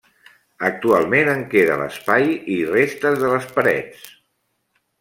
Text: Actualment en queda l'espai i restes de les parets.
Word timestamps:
Actualment 0.69 1.29
en 1.33 1.43
queda 1.51 1.75
l'espai 1.83 2.25
i 2.55 2.57
restes 2.71 3.21
de 3.25 3.31
les 3.35 3.47
parets. 3.59 4.11